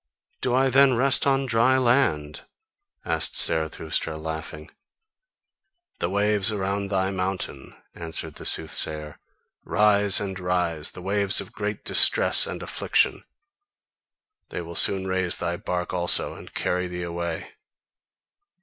[0.41, 2.47] "Do I then rest on dry land?"
[3.05, 4.71] asked Zarathustra, laughing.
[5.99, 9.19] "The waves around thy mountain," answered the soothsayer,
[9.63, 13.23] "rise and rise, the waves of great distress and affliction:
[14.49, 17.51] they will soon raise thy bark also and carry thee away."